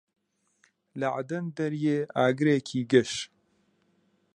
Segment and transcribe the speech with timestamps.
[0.99, 3.13] لە عەدەن دەریێ ئاگرێکی گەش